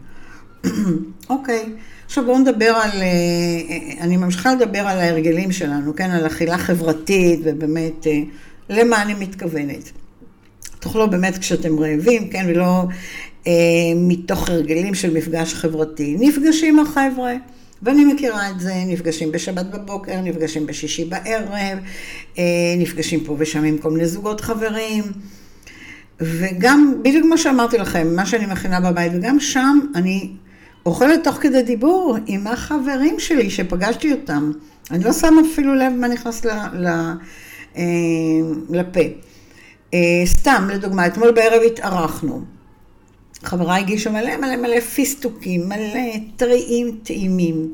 אוקיי, 1.30 1.66
עכשיו 2.06 2.26
בואו 2.26 2.40
נדבר 2.40 2.70
על, 2.70 2.92
אה, 2.92 3.02
אה, 3.02 3.94
אני 4.02 4.18
ממשיכה 4.18 4.56
לדבר 4.56 4.80
על 4.80 5.00
ההרגלים 5.00 5.52
שלנו, 5.52 5.96
כן, 5.96 6.12
על 6.12 6.28
אכילה 6.28 6.58
חברתית 6.58 7.40
ובאמת 7.44 8.08
למה 8.70 9.02
אני 9.02 9.14
מתכוונת. 9.14 9.92
תאכלו 10.80 11.10
באמת 11.10 11.38
כשאתם 11.38 11.80
רעבים, 11.80 12.30
כן, 12.30 12.46
ולא 12.50 12.84
אה, 13.48 13.54
מתוך 13.96 14.50
הרגלים 14.50 14.96
של 14.96 15.14
מפגש 15.14 15.54
חברתי. 15.54 16.18
נפגשים 16.20 16.80
החבר'ה, 16.80 17.34
ואני 17.84 18.06
מכירה 18.06 18.50
את 18.50 18.60
זה, 18.60 18.74
נפגשים 18.88 19.32
בשבת 19.32 19.66
בבוקר, 19.66 20.22
נפגשים 20.22 20.66
בשישי 20.66 21.06
בערב, 21.06 21.80
אה, 22.38 22.44
נפגשים 22.78 23.24
פה 23.24 23.36
ושם 23.40 23.64
עם 23.64 23.78
כל 23.78 23.92
מיני 23.92 24.06
זוגות 24.06 24.42
חברים. 24.42 25.04
וגם, 26.20 26.94
בדיוק 27.02 27.26
כמו 27.26 27.38
שאמרתי 27.38 27.78
לכם, 27.78 28.16
מה 28.16 28.26
שאני 28.26 28.46
מכינה 28.46 28.80
בבית, 28.80 29.12
וגם 29.16 29.40
שם 29.40 29.80
אני 29.96 30.32
אוכלת 30.86 31.24
תוך 31.24 31.36
כדי 31.36 31.64
דיבור 31.64 32.18
עם 32.26 32.48
החברים 32.48 33.20
שלי 33.20 33.50
שפגשתי 33.50 34.12
אותם. 34.12 34.52
אני 34.92 35.04
לא 35.04 35.14
שמה 35.14 35.42
אפילו 35.52 35.76
לב 35.76 35.94
מה 35.94 36.08
נכנס 36.08 36.46
ל... 36.46 36.50
ל 36.74 36.88
אה, 37.78 37.84
לפה. 38.70 39.00
אה, 39.94 40.00
סתם, 40.26 40.68
לדוגמה, 40.74 41.08
אתמול 41.08 41.32
בערב 41.32 41.62
התארחנו. 41.66 42.59
חברה 43.44 43.78
הגישה 43.78 44.10
מלא 44.10 44.38
מלא 44.38 44.56
מלא 44.56 44.80
פיסטוקים, 44.80 45.70
מלא 45.70 46.18
טריים 46.36 46.98
טעימים. 47.04 47.74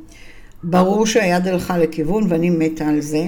ברור 0.64 1.06
שהיד 1.06 1.48
הלכה 1.48 1.78
לכיוון 1.78 2.26
ואני 2.30 2.50
מתה 2.50 2.88
על 2.88 3.02
זה, 3.02 3.28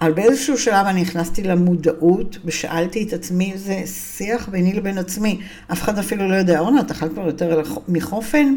אבל 0.00 0.12
באיזשהו 0.12 0.58
שלב 0.58 0.86
אני 0.86 1.02
נכנסתי 1.02 1.42
למודעות 1.42 2.38
ושאלתי 2.44 3.02
את 3.02 3.12
עצמי, 3.12 3.52
זה 3.56 3.82
שיח 3.86 4.48
ביני 4.48 4.72
לבין 4.72 4.98
עצמי. 4.98 5.40
אף 5.72 5.82
אחד 5.82 5.98
אפילו 5.98 6.28
לא 6.28 6.34
יודע, 6.34 6.58
אורנה, 6.58 6.80
אתה 6.80 6.94
אכל 6.94 7.08
כבר 7.08 7.26
יותר 7.26 7.62
מחופן? 7.88 8.54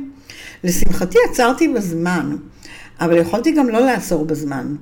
לשמחתי 0.63 1.17
עצרתי 1.31 1.67
בזמן, 1.67 2.35
אבל 2.99 3.17
יכולתי 3.17 3.51
גם 3.51 3.69
לא 3.69 3.79
לעצור 3.79 4.25
בזמן. 4.25 4.75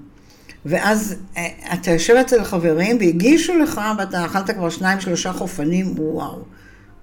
ואז 0.65 1.15
אה, 1.37 1.47
אתה 1.73 1.91
יושב 1.91 2.13
אצל 2.13 2.43
חברים 2.43 2.97
והגישו 2.99 3.57
לך 3.57 3.81
ואתה 3.97 4.25
אכלת 4.25 4.51
כבר 4.51 4.69
שניים, 4.69 4.99
שלושה 4.99 5.33
חופנים, 5.33 5.93
וואו, 5.97 6.41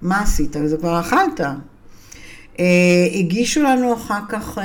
מה 0.03 0.21
עשית? 0.21 0.55
וזה 0.55 0.77
כבר 0.77 0.99
אכלת. 0.99 1.41
אה, 2.59 2.65
הגישו 3.13 3.63
לנו 3.63 3.93
אחר 3.93 4.19
כך 4.29 4.57
אה, 4.57 4.63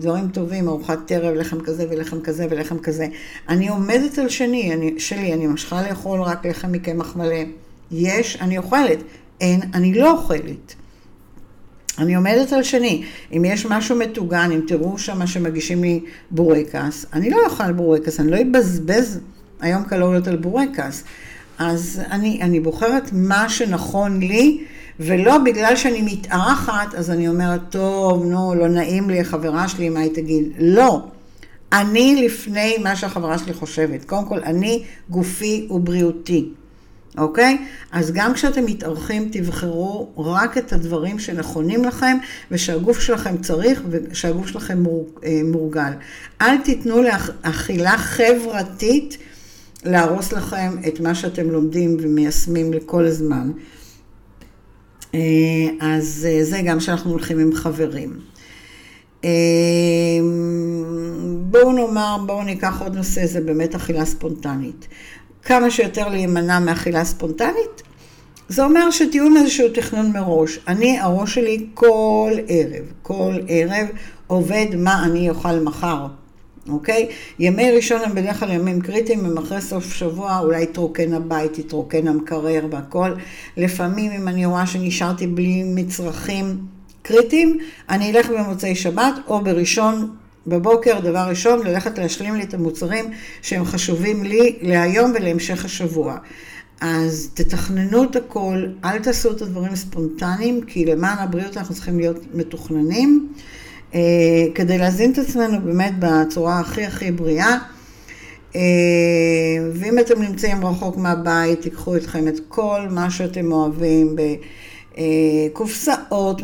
דברים 0.00 0.28
טובים, 0.28 0.68
ארוחת 0.68 1.12
ערב, 1.12 1.34
לחם 1.34 1.60
כזה 1.60 1.86
ולחם 1.90 2.20
כזה 2.20 2.46
ולחם 2.50 2.78
כזה. 2.78 3.06
אני 3.48 3.68
עומדת 3.68 4.18
על 4.18 4.28
שני, 4.28 4.74
אני, 4.74 4.94
שלי, 4.98 5.32
אני 5.32 5.46
ממשיכה 5.46 5.88
לאכול 5.88 6.20
רק 6.20 6.46
לחם 6.46 6.72
מקמח 6.72 7.16
מלא. 7.16 7.36
יש, 7.90 8.38
אני 8.40 8.58
אוכלת. 8.58 8.98
אין, 9.40 9.60
אני 9.74 9.94
לא 9.94 10.10
אוכלת. 10.10 10.74
אני 11.98 12.14
עומדת 12.14 12.52
על 12.52 12.62
שני, 12.62 13.04
אם 13.32 13.44
יש 13.44 13.66
משהו 13.66 13.96
מטוגן, 13.96 14.50
אם 14.52 14.60
תראו 14.66 14.98
שם 14.98 15.26
שמגישים 15.26 15.82
לי 15.82 16.00
בורקס, 16.30 17.06
אני 17.12 17.30
לא 17.30 17.36
אוכל 17.46 17.72
בורקס, 17.72 18.20
אני 18.20 18.30
לא 18.30 18.38
אבזבז 18.42 19.20
היום 19.60 19.84
קלוריות 19.84 20.26
על 20.26 20.36
בורקס. 20.36 21.04
אז 21.58 22.00
אני, 22.10 22.42
אני 22.42 22.60
בוחרת 22.60 23.10
מה 23.12 23.48
שנכון 23.48 24.20
לי, 24.20 24.64
ולא 25.00 25.38
בגלל 25.38 25.76
שאני 25.76 26.02
מתארחת, 26.02 26.94
אז 26.94 27.10
אני 27.10 27.28
אומרת, 27.28 27.60
טוב, 27.70 28.24
נו, 28.24 28.54
לא 28.54 28.68
נעים 28.68 29.10
לי, 29.10 29.20
החברה 29.20 29.68
שלי, 29.68 29.88
מה 29.88 30.00
היא 30.00 30.14
תגיד? 30.14 30.44
לא. 30.58 31.02
אני 31.72 32.26
לפני 32.26 32.76
מה 32.82 32.96
שהחברה 32.96 33.38
שלי 33.38 33.52
חושבת. 33.52 34.04
קודם 34.04 34.24
כל, 34.24 34.38
אני 34.38 34.84
גופי 35.10 35.66
ובריאותי. 35.70 36.48
אוקיי? 37.18 37.58
אז 37.92 38.12
גם 38.12 38.34
כשאתם 38.34 38.64
מתארחים, 38.64 39.28
תבחרו 39.32 40.08
רק 40.16 40.58
את 40.58 40.72
הדברים 40.72 41.18
שנכונים 41.18 41.84
לכם 41.84 42.16
ושהגוף 42.50 43.00
שלכם 43.00 43.36
צריך 43.36 43.82
ושהגוף 43.90 44.46
שלכם 44.46 44.84
אה, 45.24 45.40
מורגל. 45.44 45.92
אל 46.40 46.58
תיתנו 46.58 47.02
לאכילה 47.02 47.98
חברתית 47.98 49.18
להרוס 49.84 50.32
לכם 50.32 50.76
את 50.88 51.00
מה 51.00 51.14
שאתם 51.14 51.50
לומדים 51.50 51.96
ומיישמים 52.00 52.72
לכל 52.72 53.06
הזמן. 53.06 53.50
אה, 55.14 55.20
אז 55.80 56.28
אה, 56.30 56.44
זה 56.44 56.60
גם 56.64 56.80
שאנחנו 56.80 57.10
הולכים 57.10 57.38
עם 57.38 57.54
חברים. 57.54 58.18
בואו 61.50 61.72
נאמר, 61.72 62.16
בואו 62.26 62.42
ניקח 62.42 62.82
עוד 62.82 62.94
נושא, 62.94 63.26
זה 63.26 63.40
באמת 63.40 63.74
אכילה 63.74 64.04
ספונטנית. 64.04 64.88
כמה 65.42 65.70
שיותר 65.70 66.08
להימנע 66.08 66.58
מאכילה 66.58 67.04
ספונטנית. 67.04 67.82
זה 68.48 68.64
אומר 68.64 68.90
שתהיו 68.90 69.26
עם 69.26 69.36
איזשהו 69.36 69.68
תכנון 69.68 70.12
מראש. 70.12 70.58
אני, 70.68 71.00
הראש 71.00 71.34
שלי 71.34 71.66
כל 71.74 72.32
ערב, 72.48 72.84
כל 73.02 73.34
ערב 73.48 73.86
עובד 74.26 74.66
מה 74.76 75.04
אני 75.04 75.30
אוכל 75.30 75.60
מחר, 75.60 76.06
אוקיי? 76.68 77.08
ימי 77.38 77.70
ראשון 77.70 78.00
הם 78.04 78.14
בדרך 78.14 78.40
כלל 78.40 78.52
ימים 78.52 78.80
קריטיים, 78.80 79.24
הם 79.24 79.38
אחרי 79.38 79.60
סוף 79.60 79.94
שבוע 79.94 80.38
אולי 80.38 80.62
יתרוקן 80.62 81.12
הבית, 81.12 81.58
יתרוקן 81.58 82.08
המקרר 82.08 82.66
והכל. 82.70 83.12
לפעמים 83.56 84.12
אם 84.12 84.28
אני 84.28 84.46
רואה 84.46 84.66
שנשארתי 84.66 85.26
בלי 85.26 85.62
מצרכים 85.66 86.56
קריטיים, 87.02 87.58
אני 87.90 88.10
אלך 88.10 88.30
במוצאי 88.30 88.74
שבת 88.74 89.14
או 89.28 89.44
בראשון 89.44 90.10
בבוקר, 90.46 91.00
דבר 91.00 91.26
ראשון, 91.28 91.66
ללכת 91.66 91.98
להשלים 91.98 92.34
לי 92.34 92.42
את 92.42 92.54
המוצרים 92.54 93.10
שהם 93.42 93.64
חשובים 93.64 94.24
לי 94.24 94.58
להיום 94.62 95.12
ולהמשך 95.14 95.64
השבוע. 95.64 96.18
אז 96.80 97.30
תתכננו 97.34 98.04
את 98.04 98.16
הכל, 98.16 98.66
אל 98.84 98.98
תעשו 98.98 99.32
את 99.32 99.42
הדברים 99.42 99.76
ספונטניים, 99.76 100.60
כי 100.62 100.84
למען 100.84 101.18
הבריאות 101.18 101.56
אנחנו 101.56 101.74
צריכים 101.74 101.98
להיות 101.98 102.18
מתוכננים, 102.34 103.28
כדי 104.54 104.78
להזין 104.78 105.12
את 105.12 105.18
עצמנו 105.18 105.60
באמת 105.60 105.92
בצורה 105.98 106.60
הכי 106.60 106.84
הכי 106.84 107.10
בריאה. 107.10 107.58
אה, 108.56 108.60
ואם 109.72 109.98
אתם 109.98 110.22
נמצאים 110.22 110.66
רחוק 110.66 110.96
מהבית, 110.96 111.60
תיקחו 111.62 111.96
אתכם 111.96 112.28
את 112.28 112.40
כל 112.48 112.80
מה 112.90 113.10
שאתם 113.10 113.52
אוהבים. 113.52 114.16
ב- 114.16 114.34
אה, 114.98 115.46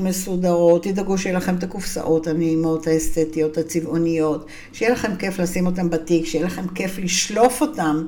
מסודרות, 0.00 0.84
תדאגו 0.84 1.18
שיהיה 1.18 1.36
לכם 1.36 1.54
את 1.54 1.62
הקופסאות 1.62 2.26
הנעימות, 2.26 2.86
האסתטיות, 2.86 3.58
הצבעוניות, 3.58 4.46
שיהיה 4.72 4.92
לכם 4.92 5.16
כיף 5.16 5.38
לשים 5.38 5.66
אותם 5.66 5.90
בתיק, 5.90 6.26
שיהיה 6.26 6.46
לכם 6.46 6.68
כיף 6.74 6.98
לשלוף 6.98 7.60
אותם 7.60 8.06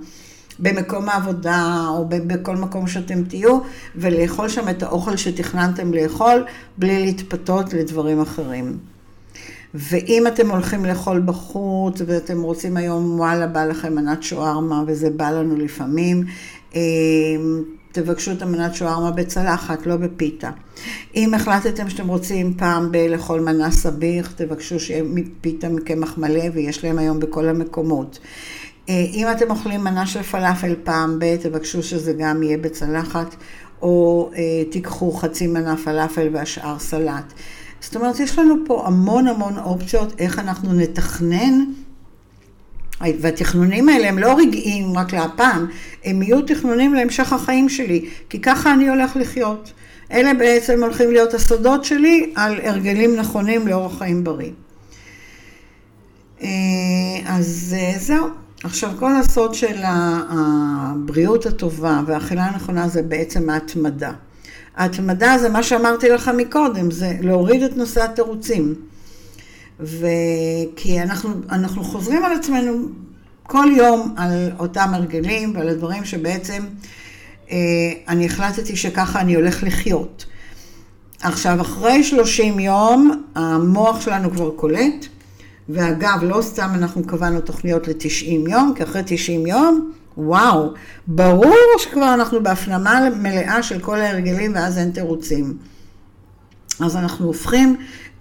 במקום 0.59 1.09
העבודה 1.09 1.87
או 1.89 2.05
בכל 2.09 2.57
מקום 2.57 2.87
שאתם 2.87 3.25
תהיו, 3.25 3.59
ולאכול 3.97 4.49
שם 4.49 4.69
את 4.69 4.83
האוכל 4.83 5.17
שתכננתם 5.17 5.95
לאכול, 5.95 6.45
בלי 6.79 6.99
להתפתות 6.99 7.73
לדברים 7.73 8.21
אחרים. 8.21 8.79
ואם 9.75 10.27
אתם 10.27 10.51
הולכים 10.51 10.85
לאכול 10.85 11.23
בחוץ 11.25 12.01
ואתם 12.07 12.43
רוצים 12.43 12.77
היום, 12.77 13.19
וואלה, 13.21 13.47
בא 13.47 13.65
לכם 13.65 13.95
מנת 13.95 14.23
שוארמה, 14.23 14.85
וזה 14.87 15.11
בא 15.11 15.31
לנו 15.31 15.57
לפעמים, 15.57 16.25
אה, 16.75 16.81
תבקשו 17.93 18.33
את 18.33 18.43
המנת 18.43 18.75
שווארמה 18.75 19.11
בצלחת, 19.11 19.87
לא 19.87 19.97
בפיתה. 19.97 20.51
אם 21.17 21.35
החלטתם 21.35 21.91
שאתם 21.91 22.09
רוצים 22.09 22.55
פעם 22.55 22.93
בלאכול 22.93 23.41
מנה 23.41 23.71
סביח, 23.71 24.33
תבקשו 24.37 24.81
שיהיה 24.81 25.05
פיתה 25.41 25.69
מקמח 25.69 26.19
מלא, 26.19 26.45
ויש 26.53 26.85
להם 26.85 26.99
היום 26.99 27.21
בכל 27.21 27.49
המקומות. 27.49 28.19
אה, 28.89 29.07
אם 29.13 29.27
אתם 29.33 29.51
אוכלים 29.51 29.85
מנה 29.85 30.07
של 30.07 30.23
פלאפל 30.23 30.75
פעם 30.85 31.19
ב, 31.19 31.37
תבקשו 31.37 31.83
שזה 31.83 32.13
גם 32.13 32.43
יהיה 32.43 32.59
בצלחת, 32.59 33.35
או 33.83 34.31
אה, 34.37 34.65
תיקחו 34.71 35.13
חצי 35.13 35.47
מנה 35.47 35.77
פלאפל 35.77 36.29
והשאר 36.33 36.79
סלט. 36.79 37.33
זאת 37.83 37.97
אומרת, 37.97 38.21
יש 38.21 38.39
לנו 38.39 38.55
פה 38.67 38.87
המון 38.87 39.29
המון 39.29 39.59
אופציות 39.59 40.15
איך 40.19 40.39
אנחנו 40.39 40.73
נתכנן 40.73 41.65
והתכנונים 43.01 43.89
האלה 43.89 44.09
הם 44.09 44.19
לא 44.19 44.39
רגעיים 44.39 44.99
רק 44.99 45.13
להפעם, 45.13 45.67
הם 46.05 46.23
יהיו 46.23 46.43
תכנונים 46.43 46.95
להמשך 46.95 47.33
החיים 47.33 47.69
שלי, 47.69 48.09
כי 48.29 48.41
ככה 48.41 48.73
אני 48.73 48.89
הולך 48.89 49.17
לחיות. 49.17 49.73
אלה 50.13 50.35
בעצם 50.35 50.83
הולכים 50.83 51.13
להיות 51.13 51.35
הסודות 51.35 51.85
שלי 51.85 52.33
על 52.35 52.61
הרגלים 52.63 53.17
נכונים 53.17 53.69
לאורח 53.69 53.99
חיים 53.99 54.25
בריא. 54.25 54.51
אה, 56.43 56.49
אז 57.27 57.77
אה, 57.79 57.99
זהו. 57.99 58.27
עכשיו, 58.65 58.91
כל 58.99 59.17
הסוד 59.17 59.55
של 59.55 59.83
הבריאות 59.85 61.47
הטובה 61.47 62.01
והאכילה 62.07 62.45
הנכונה 62.45 62.89
זה 62.89 63.03
בעצם 63.03 63.51
ההתמדה. 63.51 64.13
ההתמדה 64.77 65.39
זה 65.39 65.49
מה 65.49 65.63
שאמרתי 65.63 66.09
לך 66.09 66.31
מקודם, 66.37 66.91
זה 66.91 67.17
להוריד 67.21 67.63
את 67.63 67.77
נושא 67.77 68.05
התירוצים. 68.05 68.75
וכי 69.81 71.03
אנחנו, 71.03 71.31
אנחנו 71.51 71.85
חוזרים 71.85 72.25
על 72.25 72.33
עצמנו 72.33 72.89
כל 73.43 73.67
יום 73.77 74.15
על 74.17 74.51
אותם 74.59 74.91
הרגלים 74.93 75.53
ועל 75.55 75.69
הדברים 75.69 76.05
שבעצם 76.05 76.63
אה, 77.51 77.57
אני 78.09 78.27
החלטתי 78.27 78.77
שככה 78.77 79.21
אני 79.21 79.35
הולך 79.35 79.63
לחיות. 79.63 80.27
עכשיו, 81.23 81.61
אחרי 81.61 82.05
30 82.05 82.59
יום, 82.59 83.23
המוח 83.35 84.01
שלנו 84.01 84.31
כבר 84.31 84.51
קולט, 84.51 85.07
ואגב, 85.69 86.19
לא 86.23 86.43
סתם 86.43 86.71
אנחנו 86.75 87.05
קבענו 87.05 87.41
תוכניות 87.41 87.89
ל-90 87.89 88.51
יום, 88.51 88.73
כי 88.77 88.83
אחרי 88.83 89.03
90 89.07 89.47
יום, 89.47 89.93
וואו, 90.17 90.73
ברור 91.07 91.57
שכבר 91.79 92.15
אנחנו 92.15 92.43
בהפנמה 92.43 93.09
מלאה 93.17 93.63
של 93.63 93.81
כל 93.81 94.01
ההרגלים 94.01 94.53
ואז 94.55 94.79
אין 94.79 94.91
תירוצים. 94.91 95.57
אז 96.81 96.97
אנחנו 96.97 97.27
הופכים 97.27 97.77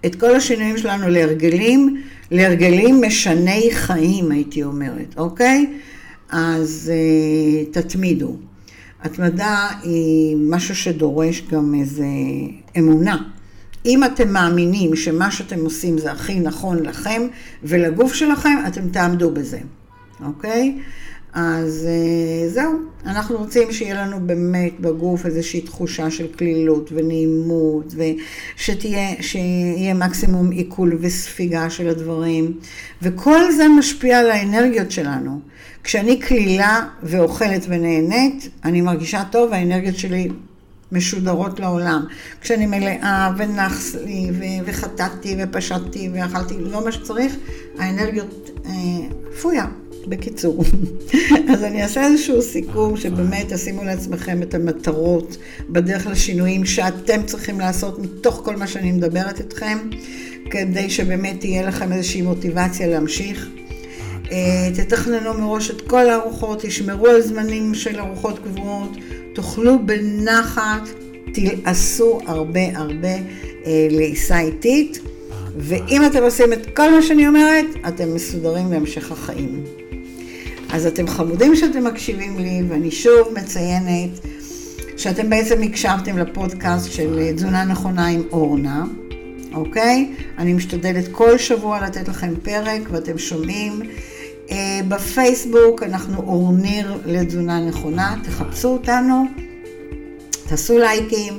את 0.06 0.14
כל 0.14 0.34
השינויים 0.34 0.78
שלנו 0.78 1.08
להרגלים, 1.08 2.02
להרגלים 2.30 3.02
משני 3.06 3.68
חיים, 3.72 4.30
הייתי 4.30 4.62
אומרת, 4.62 5.14
אוקיי? 5.16 5.66
אז 6.30 6.92
uh, 6.92 7.74
תתמידו. 7.74 8.36
התמדה 9.02 9.68
היא 9.82 10.36
משהו 10.40 10.76
שדורש 10.76 11.42
גם 11.50 11.74
איזה 11.80 12.06
אמונה. 12.78 13.16
אם 13.86 14.04
אתם 14.04 14.32
מאמינים 14.32 14.96
שמה 14.96 15.30
שאתם 15.30 15.60
עושים 15.60 15.98
זה 15.98 16.12
הכי 16.12 16.40
נכון 16.40 16.82
לכם 16.82 17.22
ולגוף 17.62 18.14
שלכם, 18.14 18.54
אתם 18.68 18.88
תעמדו 18.88 19.30
בזה, 19.30 19.58
אוקיי? 20.24 20.78
אז 21.32 21.88
אה, 21.88 22.48
זהו, 22.48 22.72
אנחנו 23.06 23.36
רוצים 23.36 23.72
שיהיה 23.72 24.06
לנו 24.06 24.26
באמת 24.26 24.80
בגוף 24.80 25.26
איזושהי 25.26 25.60
תחושה 25.60 26.10
של 26.10 26.26
כלילות 26.38 26.90
ונעימות, 26.92 27.94
ושיהיה 28.56 29.94
מקסימום 29.94 30.50
עיכול 30.50 30.98
וספיגה 31.00 31.70
של 31.70 31.88
הדברים, 31.88 32.52
וכל 33.02 33.52
זה 33.52 33.68
משפיע 33.78 34.18
על 34.18 34.30
האנרגיות 34.30 34.90
שלנו. 34.90 35.40
כשאני 35.84 36.22
כלילה 36.22 36.86
ואוכלת 37.02 37.66
ונהנית, 37.68 38.48
אני 38.64 38.80
מרגישה 38.80 39.22
טוב 39.30 39.50
והאנרגיות 39.50 39.96
שלי 39.96 40.28
משודרות 40.92 41.60
לעולם. 41.60 42.04
כשאני 42.40 42.66
מלאה 42.66 43.32
ונחס 43.36 43.94
לי 43.94 44.30
וחטאתי 44.64 45.36
ופשטתי 45.38 46.10
ואכלתי 46.14 46.54
לא 46.58 46.84
מה 46.84 46.92
שצריך, 46.92 47.36
האנרגיות 47.78 48.50
אה, 48.66 48.70
פויה. 49.42 49.66
בקיצור, 50.06 50.64
אז 51.52 51.64
אני 51.64 51.82
אעשה 51.82 52.06
איזשהו 52.06 52.42
סיכום 52.42 52.96
שבאמת 52.96 53.52
תשימו 53.52 53.84
לעצמכם 53.84 54.42
את 54.42 54.54
המטרות 54.54 55.36
בדרך 55.70 56.06
לשינויים 56.06 56.64
שאתם 56.64 57.22
צריכים 57.26 57.60
לעשות 57.60 57.98
מתוך 57.98 58.40
כל 58.44 58.56
מה 58.56 58.66
שאני 58.66 58.92
מדברת 58.92 59.40
איתכם, 59.40 59.78
כדי 60.50 60.90
שבאמת 60.90 61.40
תהיה 61.40 61.62
לכם 61.62 61.92
איזושהי 61.92 62.22
מוטיבציה 62.22 62.86
להמשיך. 62.86 63.48
אה, 64.32 64.70
תתכננו 64.74 65.34
מראש 65.34 65.70
את 65.70 65.80
כל 65.80 66.10
הארוחות, 66.10 66.62
תשמרו 66.62 67.06
על 67.06 67.20
זמנים 67.20 67.74
של 67.74 68.00
ארוחות 68.00 68.38
קבועות, 68.38 68.96
תאכלו 69.34 69.86
בנחת, 69.86 70.88
תלעשו 71.34 72.18
הרבה 72.26 72.60
הרבה 72.74 73.14
אה, 73.66 73.86
לעיסה 73.90 74.40
איטית, 74.40 74.98
ואם 75.56 76.06
אתם 76.06 76.22
עושים 76.22 76.52
את 76.52 76.66
כל 76.76 76.90
מה 76.90 77.02
שאני 77.02 77.28
אומרת, 77.28 77.66
אתם 77.88 78.14
מסודרים 78.14 78.70
בהמשך 78.70 79.12
החיים. 79.12 79.81
אז 80.72 80.86
אתם 80.86 81.08
חמודים 81.08 81.56
שאתם 81.56 81.84
מקשיבים 81.84 82.38
לי, 82.38 82.62
ואני 82.68 82.90
שוב 82.90 83.28
מציינת 83.34 84.10
שאתם 84.96 85.30
בעצם 85.30 85.62
הקשבתם 85.62 86.18
לפודקאסט 86.18 86.92
של 86.92 87.32
תזונה 87.36 87.64
נכונה 87.64 88.06
עם 88.06 88.22
אורנה, 88.32 88.84
אוקיי? 89.54 90.14
אני 90.38 90.52
משתדלת 90.52 91.04
כל 91.12 91.38
שבוע 91.38 91.80
לתת 91.80 92.08
לכם 92.08 92.34
פרק, 92.42 92.80
ואתם 92.90 93.18
שומעים. 93.18 93.82
אה, 94.50 94.80
בפייסבוק 94.88 95.82
אנחנו 95.82 96.22
אורניר 96.22 96.98
לתזונה 97.06 97.60
נכונה, 97.60 98.16
תחפשו 98.24 98.68
אותנו, 98.68 99.24
תעשו 100.48 100.78
לייקים. 100.78 101.34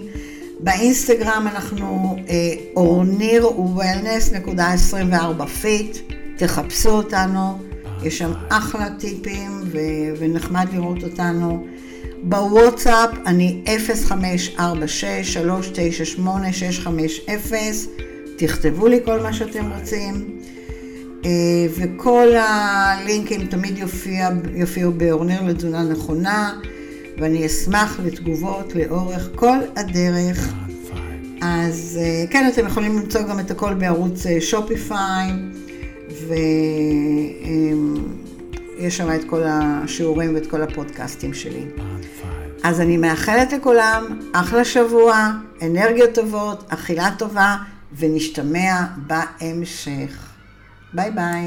באינסטגרם 0.60 1.48
אנחנו 1.52 2.18
אה, 2.30 2.54
אורניר 2.76 3.48
Wellness.24 3.48 5.46
Fit, 5.46 5.98
תחפשו 6.38 6.90
אותנו, 6.90 7.73
יש 8.04 8.18
שם 8.18 8.32
אחלה 8.50 8.90
טיפים 9.00 9.52
ו- 9.72 10.14
ונחמד 10.20 10.68
לראות 10.74 11.04
אותנו. 11.04 11.66
בוואטסאפ 12.24 13.10
אני 13.26 13.64
0546-398-650, 14.58 17.54
תכתבו 18.38 18.88
לי 18.88 19.00
כל 19.06 19.20
מה 19.20 19.34
שאתם 19.34 19.72
רוצים. 19.72 20.40
אה, 21.26 21.32
וכל 21.78 22.28
הלינקים 22.36 23.48
תמיד 23.48 23.78
יופיע, 23.78 24.30
יופיעו 24.54 24.92
באורניר 24.92 25.44
לתזונה 25.44 25.84
נכונה, 25.84 26.54
ואני 27.18 27.46
אשמח 27.46 28.00
לתגובות 28.06 28.76
לאורך 28.76 29.30
כל 29.36 29.58
הדרך. 29.76 30.54
אז 31.42 32.00
אה, 32.02 32.26
כן, 32.30 32.50
אתם 32.54 32.68
יכולים 32.68 33.00
למצוא 33.00 33.22
גם 33.22 33.40
את 33.40 33.52
הכל 33.52 33.74
בערוץ 33.74 34.26
אה, 34.26 34.42
שופיפיי, 34.42 35.32
ויש 38.78 38.98
שם 38.98 39.16
את 39.16 39.24
כל 39.30 39.42
השיעורים 39.46 40.36
ואת 40.36 40.48
כל 40.48 40.62
הפודקאסטים 40.62 41.34
שלי. 41.34 41.66
אז 42.64 42.82
אני 42.82 42.98
מאחלת 42.98 43.54
לכולם 43.54 44.20
אחלה 44.34 44.66
שבוע, 44.66 45.32
אנרגיות 45.62 46.14
טובות, 46.14 46.66
אכילה 46.70 47.10
טובה, 47.18 47.58
ונשתמע 47.98 48.82
בהמשך. 49.08 50.30
ביי 50.94 51.12
ביי. 51.12 51.42